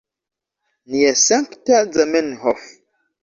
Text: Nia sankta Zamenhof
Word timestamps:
Nia 0.89 1.13
sankta 1.25 1.77
Zamenhof 1.93 2.61